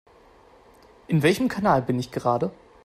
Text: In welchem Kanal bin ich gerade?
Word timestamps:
In 1.05 1.21
welchem 1.21 1.47
Kanal 1.47 1.83
bin 1.83 1.99
ich 1.99 2.09
gerade? 2.11 2.51